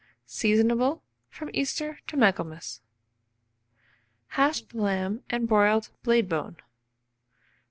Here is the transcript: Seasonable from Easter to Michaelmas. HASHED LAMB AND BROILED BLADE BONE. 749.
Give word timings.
Seasonable 0.25 1.03
from 1.29 1.51
Easter 1.53 1.99
to 2.07 2.17
Michaelmas. 2.17 2.81
HASHED 4.29 4.73
LAMB 4.73 5.21
AND 5.29 5.47
BROILED 5.47 5.91
BLADE 6.01 6.27
BONE. 6.27 6.53
749. 6.55 6.61